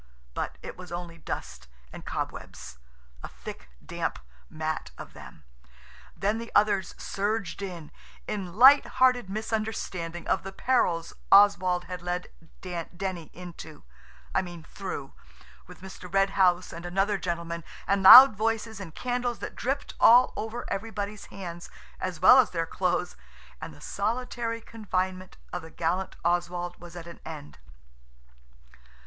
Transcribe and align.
But 0.33 0.57
it 0.63 0.75
was 0.75 0.91
only 0.91 1.19
dust 1.19 1.67
and 1.93 2.03
cobwebs–a 2.03 3.27
thick, 3.27 3.69
damp 3.85 4.17
mat 4.49 4.89
of 4.97 5.13
them. 5.13 5.43
Then 6.17 6.39
the 6.39 6.51
others 6.55 6.95
surged 6.97 7.61
in, 7.61 7.91
in 8.27 8.55
light 8.55 8.83
hearted 8.97 9.29
misunderstanding 9.29 10.27
of 10.27 10.41
the 10.41 10.51
perils 10.51 11.13
Oswald 11.31 11.83
had 11.83 12.01
led 12.01 12.29
Denny 12.61 13.29
into–I 13.31 14.41
mean 14.41 14.63
through, 14.63 15.13
with 15.67 15.81
Mr. 15.83 16.11
Red 16.11 16.31
House 16.31 16.73
and 16.73 16.83
another 16.83 17.19
gentleman, 17.19 17.63
and 17.85 18.01
loud 18.01 18.35
voices 18.35 18.79
and 18.79 18.95
candles 18.95 19.37
that 19.37 19.55
dripped 19.55 19.93
all 19.99 20.33
over 20.35 20.65
everybody's 20.73 21.25
hands, 21.27 21.69
as 21.99 22.19
well 22.19 22.39
as 22.39 22.49
their 22.49 22.65
clothes, 22.65 23.15
and 23.61 23.71
the 23.71 23.79
solitary 23.81 24.61
confinement 24.61 25.37
of 25.53 25.61
the 25.61 25.69
gallant 25.69 26.15
Oswald 26.25 26.79
was 26.81 26.95
at 26.95 27.05
an 27.05 27.19
end. 27.23 27.59